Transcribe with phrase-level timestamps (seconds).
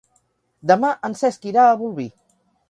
[0.71, 2.09] Demà en Cesc irà a Bolvir.